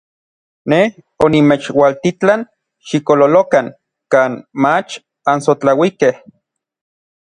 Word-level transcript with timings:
Nej 0.71 0.87
onimechualtitlan 1.25 2.41
xikololokan 2.89 3.67
kan 4.13 4.31
mach 4.63 4.91
ansotlauikej. 5.33 6.13